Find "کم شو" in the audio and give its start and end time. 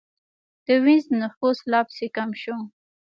2.15-2.57